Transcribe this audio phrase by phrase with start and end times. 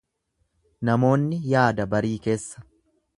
[0.89, 2.65] Namoonni yaada barii keessa.